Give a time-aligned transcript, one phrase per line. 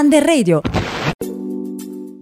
[0.00, 0.62] Under Radio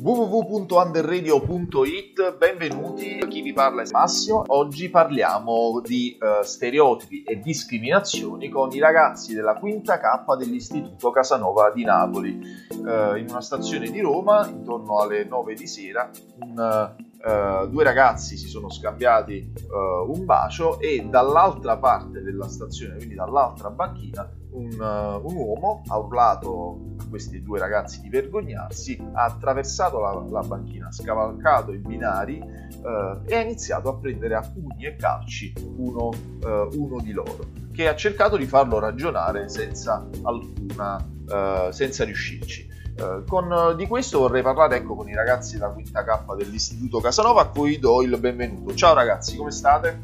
[0.01, 4.43] www.underradio.it Benvenuti, chi vi parla è Massimo.
[4.49, 11.71] Oggi parliamo di uh, stereotipi e discriminazioni con i ragazzi della quinta K dell'Istituto Casanova
[11.71, 12.41] di Napoli.
[12.71, 16.11] Uh, in una stazione di Roma, intorno alle 9 di sera,
[16.41, 23.15] un, uh, due ragazzi si sono scambiati un bacio e dall'altra parte della stazione, quindi
[23.15, 30.23] dall'altra banchina, un, un uomo ha urlato questi due ragazzi di vergognarsi, ha attraversato la,
[30.29, 35.53] la banchina, scavalcato i binari eh, e ha iniziato a prendere a pugni e calci
[35.77, 36.11] uno,
[36.43, 37.39] eh, uno di loro,
[37.73, 42.77] che ha cercato di farlo ragionare senza alcuna, eh, senza riuscirci.
[42.99, 47.43] Uh, con, di questo vorrei parlare ecco, con i ragazzi della quinta K dell'Istituto Casanova
[47.43, 48.75] a cui do il benvenuto.
[48.75, 50.03] Ciao ragazzi, come state?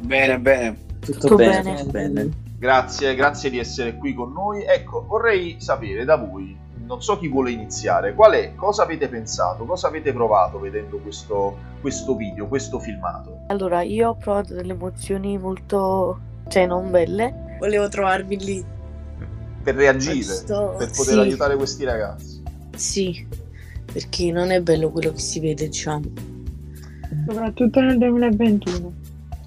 [0.00, 0.87] Bene, bene.
[1.00, 1.62] Tutto, Tutto bene.
[1.62, 1.84] bene.
[1.84, 2.30] bene.
[2.58, 4.64] Grazie, grazie di essere qui con noi.
[4.64, 6.56] Ecco, vorrei sapere da voi,
[6.86, 11.56] non so chi vuole iniziare, qual è, cosa avete pensato, cosa avete provato vedendo questo,
[11.80, 13.44] questo video, questo filmato?
[13.48, 17.56] Allora, io ho provato delle emozioni molto, cioè non belle.
[17.60, 18.64] Volevo trovarmi lì.
[19.62, 20.74] Per reagire, Questo...
[20.78, 21.18] per poter sì.
[21.18, 22.42] aiutare questi ragazzi.
[22.74, 23.26] Sì,
[23.92, 26.06] perché non è bello quello che si vede, diciamo.
[27.26, 28.92] Soprattutto nel 2021.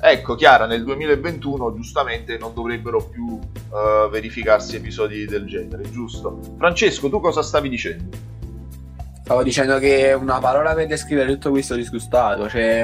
[0.04, 6.40] Ecco, Chiara, nel 2021 giustamente non dovrebbero più uh, verificarsi episodi del genere, giusto?
[6.58, 8.18] Francesco, tu cosa stavi dicendo?
[9.22, 12.84] Stavo dicendo che una parola per descrivere tutto questo disgustato, cioè,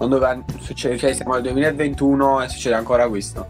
[0.00, 3.46] non doveva succedere, cioè siamo nel 2021 e succede ancora questo,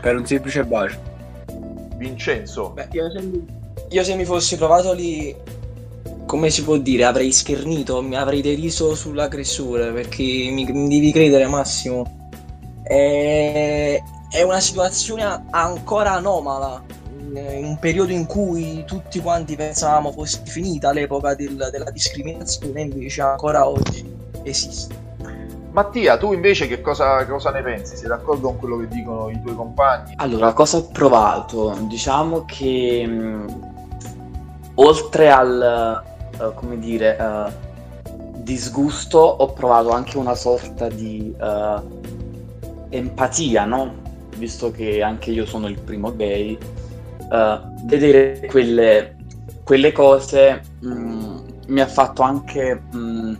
[0.00, 0.98] per un semplice bacio.
[1.98, 2.70] Vincenzo?
[2.70, 3.46] Beh, io, se mi,
[3.90, 5.32] io se mi fossi trovato lì
[6.26, 11.46] come si può dire, avrei schernito, mi avrei deriso sull'aggressore perché mi, mi devi credere
[11.46, 12.18] Massimo
[12.90, 16.82] è, è una situazione ancora anomala
[17.32, 23.22] in un periodo in cui tutti quanti pensavamo fosse finita l'epoca del, della discriminazione, invece
[23.22, 24.04] ancora oggi
[24.42, 25.08] esiste.
[25.70, 27.96] Mattia, tu invece che cosa, cosa, ne pensi?
[27.96, 30.14] Sei d'accordo con quello che dicono i tuoi compagni?
[30.16, 31.76] Allora, cosa ho provato?
[31.82, 33.70] Diciamo che mh,
[34.74, 36.02] oltre al,
[36.40, 37.52] uh, come dire, uh,
[38.42, 41.32] disgusto, ho provato anche una sorta di...
[41.38, 41.99] Uh,
[42.90, 44.08] empatia, no?
[44.36, 46.58] Visto che anche io sono il primo gay,
[47.30, 49.16] uh, vedere quelle,
[49.64, 53.34] quelle cose mh, mm, mi ha fatto anche mh, mm,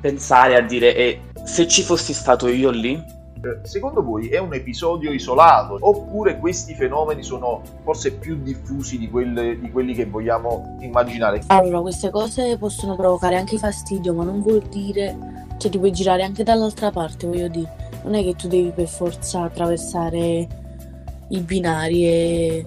[0.00, 4.54] pensare a dire e se ci fossi stato io lì eh, Secondo voi è un
[4.54, 10.76] episodio isolato oppure questi fenomeni sono forse più diffusi di, quelle, di, quelli che vogliamo
[10.80, 11.42] immaginare?
[11.48, 15.16] Allora, queste cose possono provocare anche fastidio, ma non vuol dire,
[15.56, 18.88] cioè ti puoi girare anche dall'altra parte, voglio dire non è che tu devi per
[18.88, 20.48] forza attraversare
[21.28, 22.66] i binari e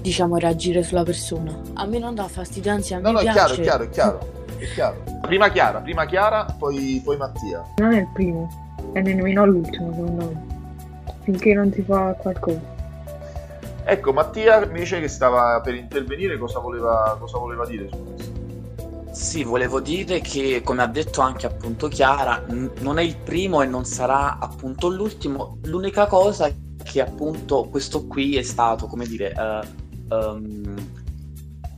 [0.00, 1.58] diciamo reagire sulla persona.
[1.74, 3.56] A me non dà fastidio, anzi a no, me no, piace.
[3.56, 4.18] No, è chiaro, è chiaro,
[4.58, 5.18] è chiaro.
[5.20, 7.64] Prima Chiara, prima Chiara, poi, poi Mattia.
[7.76, 8.48] Non è il primo,
[8.92, 10.58] è nemmeno l'ultimo secondo me.
[11.22, 12.78] Finché non si fa qualcosa.
[13.84, 18.39] Ecco, Mattia invece che stava per intervenire, cosa voleva, cosa voleva dire su questo?
[19.12, 23.60] Sì, volevo dire che, come ha detto anche appunto Chiara, n- non è il primo
[23.60, 25.58] e non sarà appunto l'ultimo.
[25.64, 30.74] L'unica cosa è che appunto questo qui è stato, come dire, uh, um,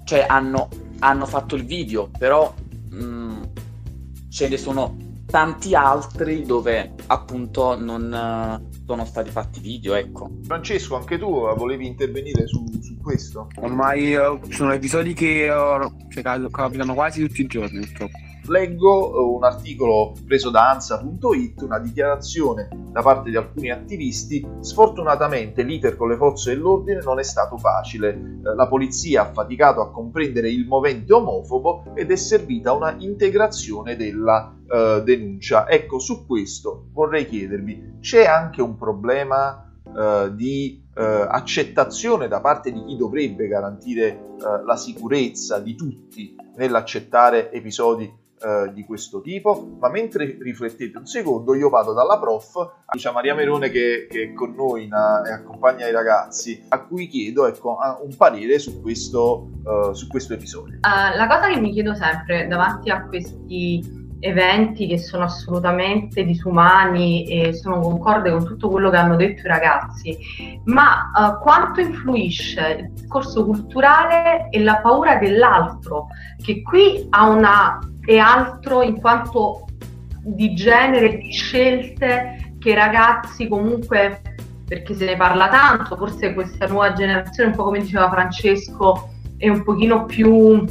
[0.05, 2.53] cioè hanno, hanno, fatto il video, però
[2.91, 3.51] um,
[4.29, 4.97] ce ne sono
[5.33, 10.31] tanti altri dove appunto non uh, sono stati fatti video, ecco.
[10.45, 13.49] Francesco, anche tu volevi intervenire su, su questo?
[13.57, 18.19] Ormai uh, sono episodi che uh, cioè, capitano quasi tutti i giorni, purtroppo.
[18.47, 24.45] Leggo un articolo preso da ansa.it, una dichiarazione da parte di alcuni attivisti.
[24.61, 28.41] Sfortunatamente l'iter con le forze dell'ordine non è stato facile.
[28.43, 34.53] La polizia ha faticato a comprendere il movente omofobo ed è servita una integrazione della
[34.53, 35.69] uh, denuncia.
[35.69, 42.73] Ecco, su questo vorrei chiedervi, c'è anche un problema uh, di uh, accettazione da parte
[42.73, 44.31] di chi dovrebbe garantire
[44.67, 48.13] la sicurezza di tutti nell'accettare episodi
[48.73, 52.55] di questo tipo, ma mentre riflettete un secondo io vado dalla prof,
[52.93, 57.07] Lucia Maria Merone che, che è con noi na, e accompagna i ragazzi, a cui
[57.07, 60.79] chiedo ecco, un parere su questo, uh, su questo episodio.
[60.79, 67.25] Uh, la cosa che mi chiedo sempre davanti a questi eventi che sono assolutamente disumani
[67.27, 70.17] e sono concorde con tutto quello che hanno detto i ragazzi,
[70.65, 76.07] ma uh, quanto influisce il discorso culturale e la paura dell'altro,
[76.43, 79.67] che qui ha una è altro in quanto
[80.21, 84.21] di genere, di scelte che i ragazzi comunque
[84.73, 89.47] perché se ne parla tanto, forse questa nuova generazione, un po' come diceva Francesco, è
[89.49, 90.65] un pochino più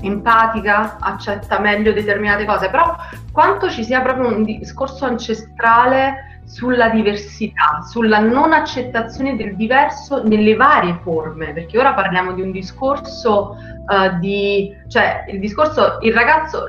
[0.00, 2.94] empatica, accetta meglio determinate cose, però
[3.32, 10.56] quanto ci sia proprio un discorso ancestrale sulla diversità, sulla non accettazione del diverso nelle
[10.56, 13.54] varie forme, perché ora parliamo di un discorso
[13.86, 16.64] uh, di, cioè il discorso, il ragazzo,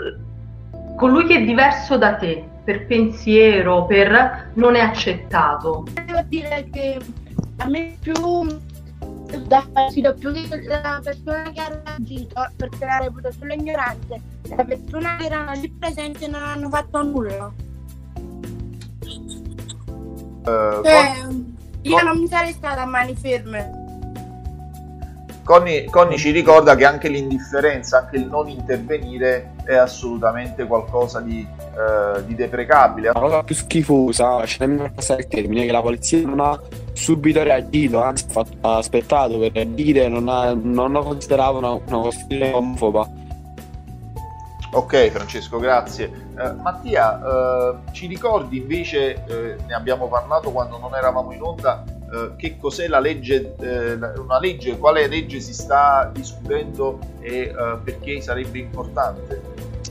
[0.97, 5.85] colui che è diverso da te, per pensiero, per non è accettato.
[6.05, 6.99] Devo dire che
[7.57, 8.13] a me più
[9.47, 10.31] da fastidio più
[10.67, 14.19] la persona che ha reagito perché la reputo solo ignorante
[14.55, 17.53] la persona che erano lì presenti non hanno fatto nulla
[20.49, 21.13] Uh, cioè,
[21.81, 23.87] io non mi sarei stata a mani ferme
[25.49, 31.39] Conny, Conny, ci ricorda che anche l'indifferenza, anche il non intervenire è assolutamente qualcosa di,
[31.41, 33.09] eh, di deprecabile.
[33.11, 36.61] La cosa più schifosa, c'è nemmeno passare il termine, che la polizia non ha
[36.93, 42.51] subito reagito, anzi ha, aspettato per dire, non, ha, non lo considerava una, una questione
[42.53, 43.09] omofoba.
[44.73, 46.28] Ok Francesco, grazie.
[46.39, 51.83] Eh, Mattia, eh, ci ricordi invece, eh, ne abbiamo parlato quando non eravamo in onda,
[52.13, 57.77] eh, che cos'è la legge, eh, una legge, quale legge si sta discutendo e eh,
[57.83, 59.41] perché sarebbe importante?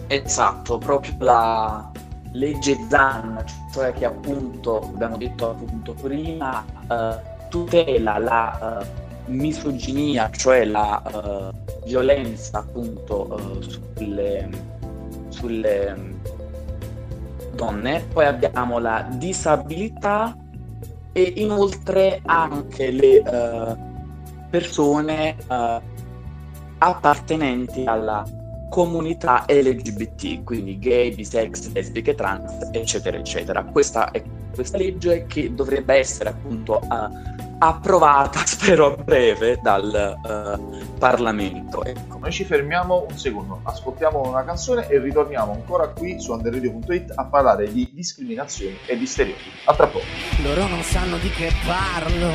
[0.07, 1.91] Esatto, proprio la
[2.33, 6.65] legge ZAN, cioè che appunto, abbiamo detto appunto prima,
[7.51, 8.87] tutela la
[9.27, 11.53] misoginia, cioè la
[11.85, 14.49] violenza appunto sulle,
[15.29, 16.17] sulle
[17.59, 20.37] donne, poi abbiamo la disabilità
[21.13, 23.77] e inoltre anche le uh,
[24.49, 25.81] persone uh,
[26.79, 28.25] appartenenti alla
[28.71, 33.65] comunità LGBT, quindi gay, bisex, lesbiche, trans, eccetera, eccetera.
[33.65, 34.23] Questa è
[34.55, 40.17] questa legge che dovrebbe essere appunto uh, approvata, spero a breve, dal
[40.99, 41.85] Parlamento.
[41.85, 47.13] Ecco, noi ci fermiamo un secondo, ascoltiamo una canzone e ritorniamo ancora qui su underradio.it
[47.15, 49.51] a parlare di discriminazioni e di stereotipi.
[49.65, 50.05] A tra poco.
[50.43, 52.31] Loro non sanno di che parlo,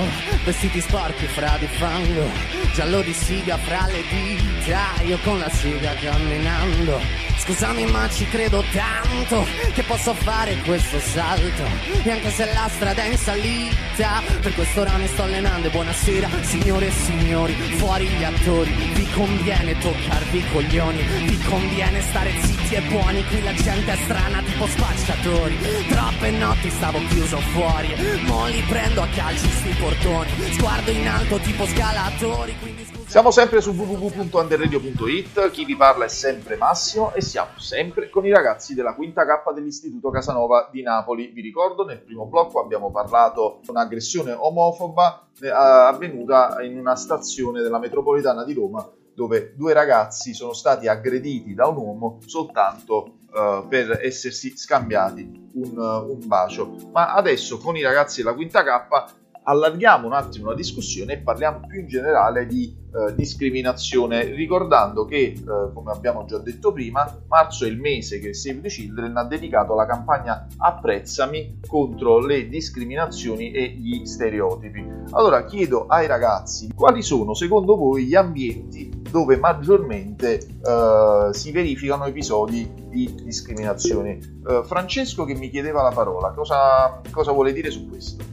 [0.45, 2.25] vestiti sporchi fra di fango,
[2.73, 7.31] giallo di siga fra le dita, io con la siga camminando.
[7.35, 9.43] Scusami ma ci credo tanto
[9.73, 11.63] che posso fare questo salto
[12.03, 16.29] E anche se la strada è in salita Per quest'ora mi sto allenando e buonasera
[16.41, 22.75] signore e signori Fuori gli attori Vi conviene toccarvi i coglioni Vi conviene stare zitti
[22.75, 25.57] e buoni Qui la gente è strana tipo spacciatori.
[25.89, 27.95] Troppe notti stavo chiuso fuori
[28.27, 32.72] Mo li prendo a calci sui portoni Sguardo in alto tipo scalatori
[33.13, 38.31] siamo sempre su www.underradio.it, chi vi parla è sempre Massimo e siamo sempre con i
[38.31, 41.27] ragazzi della quinta K dell'Istituto Casanova di Napoli.
[41.27, 47.61] Vi ricordo, nel primo blocco abbiamo parlato di un'aggressione omofoba eh, avvenuta in una stazione
[47.61, 48.83] della metropolitana di Roma
[49.13, 55.77] dove due ragazzi sono stati aggrediti da un uomo soltanto uh, per essersi scambiati un,
[55.77, 56.89] uh, un bacio.
[56.91, 61.61] Ma adesso con i ragazzi della quinta K allarghiamo un attimo la discussione e parliamo
[61.67, 65.43] più in generale di eh, discriminazione, ricordando che, eh,
[65.73, 69.73] come abbiamo già detto prima, marzo è il mese che Save the Children ha dedicato
[69.73, 74.85] alla campagna Apprezzami contro le discriminazioni e gli stereotipi.
[75.11, 82.05] Allora chiedo ai ragazzi quali sono secondo voi gli ambienti dove maggiormente eh, si verificano
[82.05, 84.19] episodi di discriminazione.
[84.47, 88.32] Eh, Francesco che mi chiedeva la parola, cosa, cosa vuole dire su questo?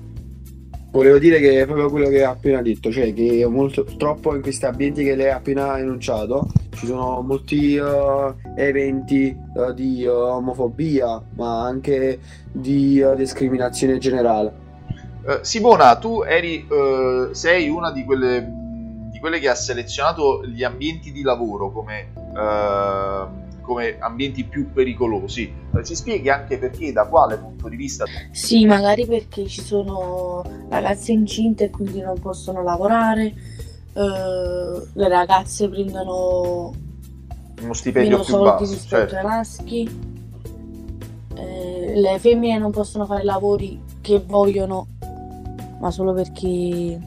[0.92, 4.42] Volevo dire che è proprio quello che ha appena detto, cioè che molto, purtroppo in
[4.42, 10.10] questi ambienti che lei ha appena enunciato ci sono molti uh, eventi uh, di uh,
[10.10, 12.18] omofobia, ma anche
[12.50, 14.68] di discriminazione generale.
[15.42, 16.66] Simona, tu eri,
[17.32, 18.50] sei una di quelle,
[19.12, 22.08] di quelle, che ha selezionato gli ambienti di lavoro come
[23.70, 25.52] come ambienti più pericolosi.
[25.84, 28.04] Ci spieghi anche perché, da quale punto di vista?
[28.32, 35.68] Sì, magari perché ci sono ragazze incinte e quindi non possono lavorare, eh, le ragazze
[35.68, 36.72] prendono
[37.60, 39.16] uno stipendio più basso, rispetto certo.
[39.16, 40.00] ai maschi,
[41.36, 44.88] eh, le femmine non possono fare lavori che vogliono,
[45.78, 46.98] ma solo perché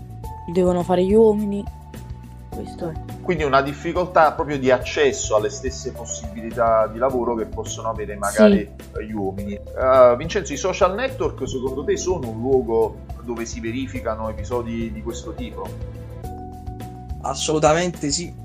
[0.53, 1.61] devono fare gli uomini.
[2.49, 3.12] Questo è.
[3.23, 8.69] Quindi una difficoltà proprio di accesso alle stesse possibilità di lavoro che possono avere magari
[8.77, 9.05] sì.
[9.05, 9.53] gli uomini.
[9.53, 15.01] Uh, Vincenzo, i social network secondo te sono un luogo dove si verificano episodi di
[15.01, 15.65] questo tipo?
[17.21, 18.41] Assolutamente sì.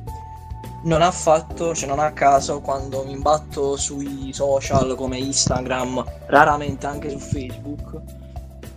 [0.85, 6.87] Non ha fatto, cioè non a caso, quando mi imbatto sui social come Instagram, raramente
[6.87, 8.01] anche su Facebook,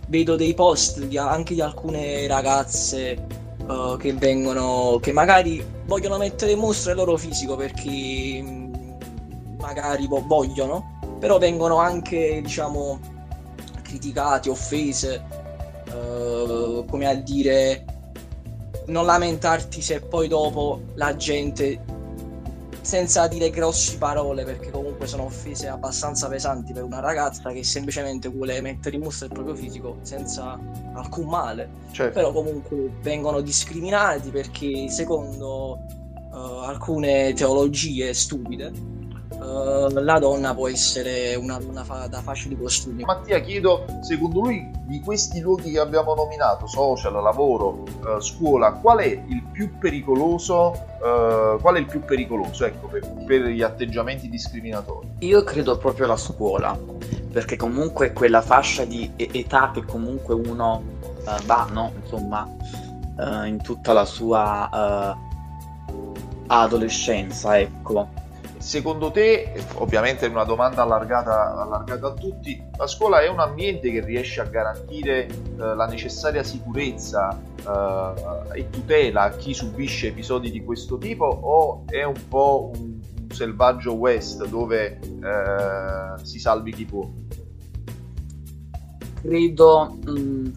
[0.08, 6.52] vedo dei post di- anche di alcune ragazze eh, che vengono, che magari vogliono mettere
[6.52, 8.96] in mostra il loro fisico perché mh,
[9.58, 12.98] magari vo- vogliono, però vengono anche, diciamo,
[13.82, 15.24] criticati, offese,
[15.86, 17.84] eh, come a dire
[18.86, 21.91] non lamentarti se poi dopo la gente
[22.82, 28.28] senza dire grosse parole perché comunque sono offese abbastanza pesanti per una ragazza che semplicemente
[28.28, 30.58] vuole mettere in mostra il proprio fisico senza
[30.94, 32.12] alcun male Certo.
[32.12, 35.78] però comunque vengono discriminati perché secondo
[36.32, 39.00] eh, alcune teologie stupide
[39.42, 44.70] eh, la donna può essere una donna fa- da facili costumi Mattia, chiedo, secondo lui,
[44.84, 50.72] di questi luoghi che abbiamo nominato, social, lavoro, eh, scuola, qual è il più pericoloso,
[50.74, 55.08] eh, qual è il più pericoloso, ecco, per, per gli atteggiamenti discriminatori?
[55.20, 56.78] Io credo proprio la scuola,
[57.32, 60.82] perché comunque è quella fascia di e- età che comunque uno
[61.26, 61.92] eh, va, no?
[62.00, 62.48] Insomma,
[63.18, 65.30] eh, in tutta la sua eh,
[66.48, 68.20] adolescenza, ecco.
[68.62, 73.90] Secondo te, ovviamente è una domanda allargata, allargata a tutti, la scuola è un ambiente
[73.90, 80.52] che riesce a garantire eh, la necessaria sicurezza eh, e tutela a chi subisce episodi
[80.52, 86.72] di questo tipo o è un po' un, un selvaggio west dove eh, si salvi
[86.72, 87.10] chi può?
[89.22, 90.50] Credo mh,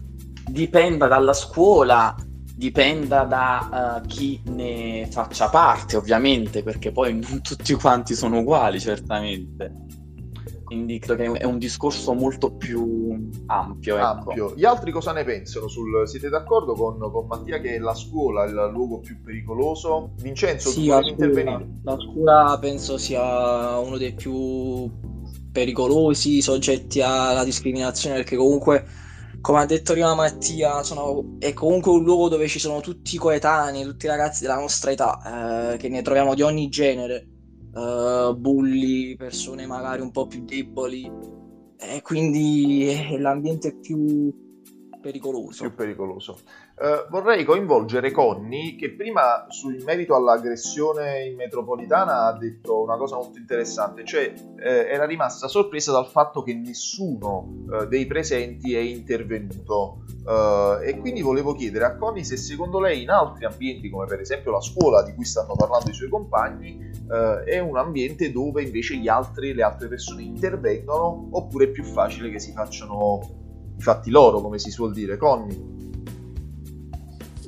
[0.46, 2.14] dipenda dalla scuola,
[2.56, 8.80] dipenda da eh, chi ne faccia parte, ovviamente, perché poi non tutti quanti sono uguali,
[8.80, 9.84] certamente.
[10.64, 14.04] Quindi credo che è un discorso molto più ampio, ecco.
[14.04, 14.54] ampio.
[14.56, 15.68] Gli altri cosa ne pensano?
[15.68, 16.08] Sul...
[16.08, 20.14] Siete d'accordo con, con Mattia che la scuola è il luogo più pericoloso?
[20.20, 21.68] Vincenzo, Sì, tu vuoi intervenire?
[21.84, 24.90] la scuola penso sia uno dei più
[25.52, 28.84] pericolosi soggetti alla discriminazione perché comunque,
[29.46, 33.18] come ha detto prima Mattia, sono- è comunque un luogo dove ci sono tutti i
[33.18, 37.28] coetanei, tutti i ragazzi della nostra età, eh, che ne troviamo di ogni genere,
[37.72, 41.08] eh, bulli, persone magari un po' più deboli,
[41.78, 44.34] e quindi è l'ambiente più
[45.06, 45.62] pericoloso.
[45.62, 46.38] più pericoloso.
[46.78, 52.96] Eh, vorrei coinvolgere Conny che prima su- in merito all'aggressione in metropolitana ha detto una
[52.96, 58.74] cosa molto interessante, cioè eh, era rimasta sorpresa dal fatto che nessuno eh, dei presenti
[58.74, 63.88] è intervenuto Eh, e quindi volevo chiedere a Conny se secondo lei in altri ambienti
[63.88, 67.76] come per esempio la scuola di cui stanno parlando i suoi compagni eh, è un
[67.76, 73.44] ambiente dove invece altri, le altre persone intervengono oppure è più facile che si facciano
[73.78, 75.74] fatti loro come si suol dire Conny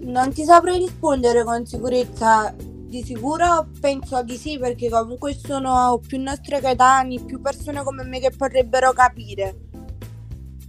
[0.01, 2.55] Non ti saprei rispondere con sicurezza.
[2.89, 8.19] Di sicuro penso di sì, perché comunque sono più nostri coetanei, più persone come me
[8.19, 9.67] che potrebbero capire.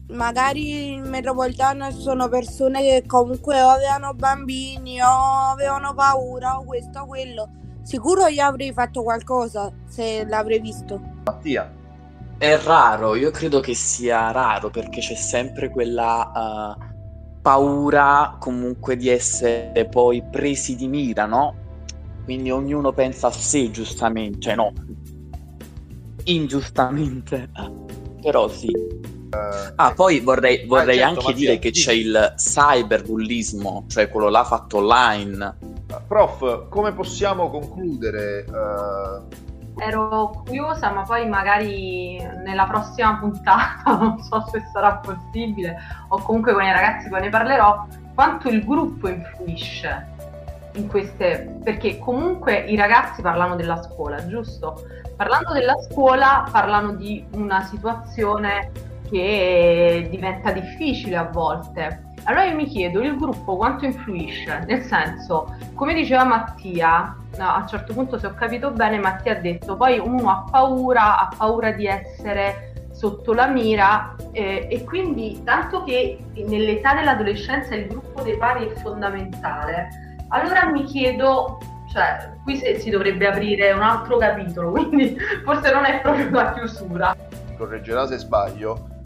[0.09, 6.99] Magari in metropolitana sono persone che comunque o avevano bambini o avevano paura o questo
[6.99, 7.49] o quello.
[7.83, 10.99] Sicuro io avrei fatto qualcosa se l'avrei visto.
[11.23, 11.78] Mattia
[12.39, 16.85] È raro, io credo che sia raro perché c'è sempre quella eh,
[17.41, 21.53] paura comunque di essere poi presi di mira, no?
[22.23, 24.71] Quindi ognuno pensa a sé giustamente, cioè no,
[26.23, 27.49] ingiustamente,
[28.23, 28.71] però sì.
[29.75, 34.77] Ah, poi vorrei, vorrei certo, anche dire che c'è il cyberbullismo, cioè quello là fatto
[34.77, 35.57] online.
[36.07, 38.45] Prof, come possiamo concludere?
[38.45, 39.47] eh,
[39.79, 45.77] Ero curiosa, ma poi magari nella prossima puntata, non so se sarà possibile,
[46.09, 50.17] o comunque con i ragazzi poi ne parlerò, quanto il gruppo influisce
[50.73, 51.59] in queste...
[51.63, 54.85] perché comunque i ragazzi parlano della scuola, giusto?
[55.15, 58.71] Parlando della scuola parlano di una situazione
[59.09, 62.08] che diventa difficile a volte.
[62.23, 64.63] Allora io mi chiedo, il gruppo quanto influisce?
[64.67, 69.33] Nel senso, come diceva Mattia, no, a un certo punto se ho capito bene, Mattia
[69.33, 74.83] ha detto poi uno ha paura, ha paura di essere sotto la mira eh, e
[74.83, 79.87] quindi tanto che nell'età dell'adolescenza il gruppo dei pari è fondamentale,
[80.29, 81.59] allora mi chiedo,
[81.91, 87.15] cioè qui si dovrebbe aprire un altro capitolo, quindi forse non è proprio la chiusura.
[87.57, 88.98] correggerà se sbaglio,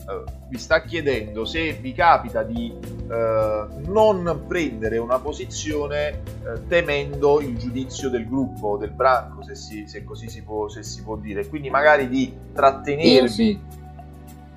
[0.50, 2.74] vi sta chiedendo se vi capita di
[3.10, 9.88] eh, non prendere una posizione eh, temendo il giudizio del gruppo, del branco, se, si-
[9.88, 13.12] se così si può, se si può dire, quindi magari di trattenervi.
[13.14, 13.60] Io sì.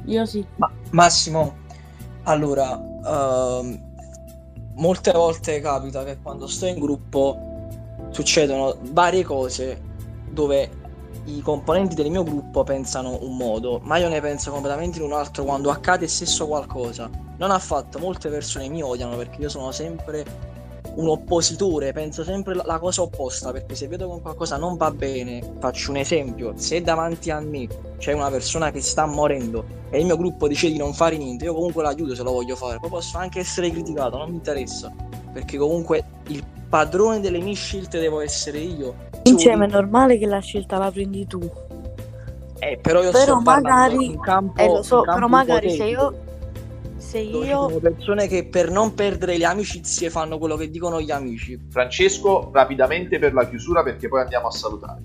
[0.06, 0.44] Io sì.
[0.56, 1.56] Ma- Massimo,
[2.24, 3.80] allora, ehm,
[4.74, 7.68] molte volte capita che quando sto in gruppo
[8.10, 9.80] succedono varie cose
[10.30, 10.70] dove
[11.24, 15.12] i componenti del mio gruppo pensano un modo, ma io ne penso completamente in un
[15.12, 17.10] altro quando accade stesso qualcosa.
[17.38, 20.24] non affatto, molte persone mi odiano perché io sono sempre
[20.94, 25.56] un oppositore, penso sempre la cosa opposta, perché se vedo che qualcosa non va bene,
[25.58, 27.66] faccio un esempio, se davanti a me
[27.98, 31.44] c'è una persona che sta morendo e il mio gruppo decide di non fare niente,
[31.44, 34.90] io comunque l'aiuto se lo voglio fare, poi posso anche essere criticato, non mi interessa,
[35.32, 38.94] perché comunque il padrone delle mie scelte devo essere io.
[39.24, 41.40] Insieme è normale che la scelta la prendi tu.
[42.58, 45.70] Eh, però io però sto magari, in campo, eh, lo so, in campo però magari
[45.70, 46.14] se io
[46.96, 51.10] se io sono persone che per non perdere le amicizie fanno quello che dicono gli
[51.10, 51.58] amici.
[51.70, 55.02] Francesco, rapidamente per la chiusura perché poi andiamo a salutare.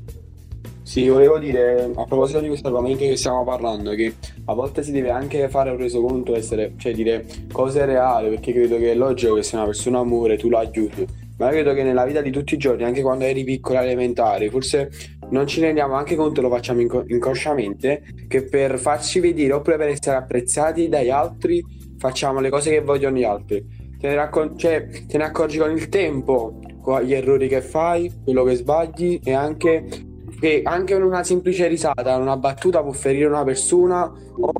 [0.91, 4.91] Sì, volevo dire a proposito di questo argomento che stiamo parlando, che a volte si
[4.91, 9.36] deve anche fare un resoconto, essere, cioè dire cose reali, perché credo che è logico
[9.36, 11.07] che se una persona muore tu la aiuti,
[11.38, 14.50] ma io credo che nella vita di tutti i giorni, anche quando eri piccolo elementare,
[14.50, 14.89] forse
[15.29, 19.88] non ci rendiamo anche conto, lo facciamo inco- inconsciamente, che per farci vedere oppure per
[19.88, 21.63] essere apprezzati dagli altri
[22.00, 23.65] facciamo le cose che vogliono gli altri.
[23.98, 28.12] Te ne, raccon- cioè, te ne accorgi con il tempo, con gli errori che fai,
[28.25, 30.10] quello che sbagli e anche
[30.41, 34.51] che anche una semplice risata, una battuta può ferire una persona o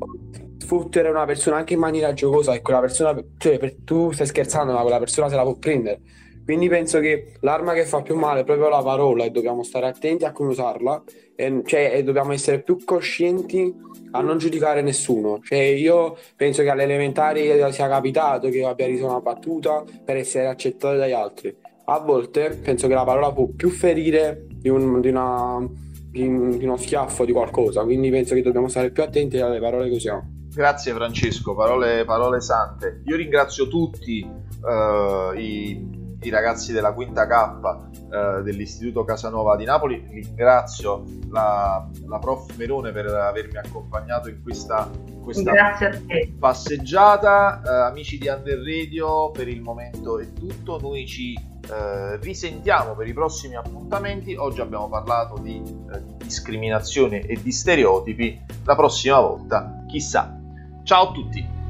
[0.60, 4.74] sfottere una persona anche in maniera giocosa e quella persona, cioè per, tu stai scherzando
[4.74, 6.00] ma quella persona se la può prendere.
[6.46, 9.88] Quindi penso che l'arma che fa più male è proprio la parola e dobbiamo stare
[9.88, 11.02] attenti a come usarla
[11.36, 13.74] e, cioè, e dobbiamo essere più coscienti
[14.12, 15.40] a non giudicare nessuno.
[15.42, 20.18] Cioè, io penso che alle elementari sia capitato che io abbia riso una battuta per
[20.18, 21.56] essere accettato dagli altri.
[21.86, 25.68] A volte penso che la parola può più ferire di, un- di una-
[26.12, 29.60] di un- di uno schiaffo di qualcosa, quindi penso che dobbiamo stare più attenti alle
[29.60, 30.40] parole che usiamo.
[30.54, 33.02] Grazie Francesco, parole, parole sante.
[33.06, 40.06] Io ringrazio tutti eh, i, i ragazzi della quinta K eh, dell'Istituto Casanova di Napoli,
[40.12, 44.90] ringrazio la, la prof Melone per avermi accompagnato in questa,
[45.24, 46.34] questa Grazie a te.
[46.38, 47.62] passeggiata.
[47.66, 50.78] Eh, amici di Under Radio, per il momento è tutto.
[50.82, 51.40] Noi ci
[51.72, 54.36] eh, risentiamo per i prossimi appuntamenti.
[54.36, 58.42] Oggi abbiamo parlato di, eh, di discriminazione e di stereotipi.
[58.66, 60.38] La prossima volta, chissà.
[60.84, 61.61] Ciao a tutti.